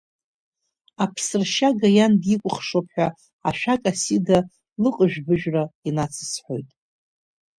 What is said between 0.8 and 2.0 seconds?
Аԥсыршьага